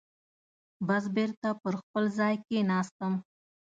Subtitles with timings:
[0.87, 3.13] بس بېرته پر خپل ځای کېناستم.